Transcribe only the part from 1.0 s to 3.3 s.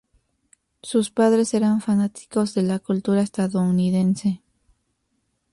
padres eran fanáticos de la cultura